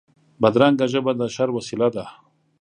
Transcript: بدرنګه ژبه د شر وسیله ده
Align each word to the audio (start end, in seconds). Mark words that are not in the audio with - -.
بدرنګه 0.41 0.85
ژبه 0.93 1.11
د 1.19 1.21
شر 1.35 1.49
وسیله 1.57 1.87
ده 1.95 2.05